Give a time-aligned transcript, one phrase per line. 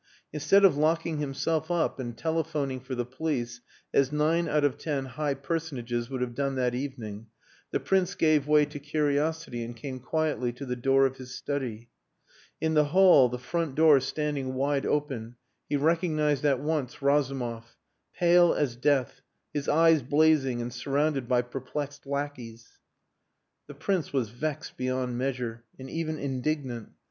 [0.33, 3.61] Instead of locking himself up and telephoning for the police,
[3.93, 7.27] as nine out of ten high personages would have done that evening,
[7.69, 11.91] the Prince gave way to curiosity and came quietly to the door of his study.
[12.59, 15.35] In the hall, the front door standing wide open,
[15.69, 17.77] he recognised at once Razumov,
[18.17, 19.21] pale as death,
[19.53, 22.79] his eyes blazing, and surrounded by perplexed lackeys.
[23.67, 26.89] The Prince was vexed beyond measure, and even indignant.